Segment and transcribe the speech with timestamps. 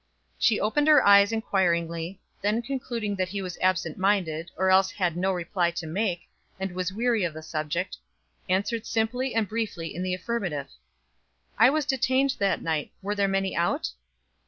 [0.39, 5.15] She opened her eyes inquiringly; then concluding that he was absent minded, or else had
[5.15, 6.27] no reply to make,
[6.59, 7.97] and was weary of the subject,
[8.49, 10.69] answered simply and briefly in the affirmative.
[11.55, 12.91] "I was detained that night.
[13.03, 13.91] Were there many out?"